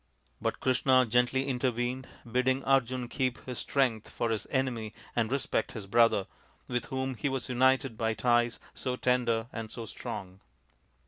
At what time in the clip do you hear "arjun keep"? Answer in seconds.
2.63-3.37